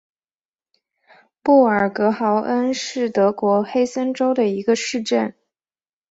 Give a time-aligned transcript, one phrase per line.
[1.43, 5.35] 布尔格豪恩是德国黑森州的一个市镇。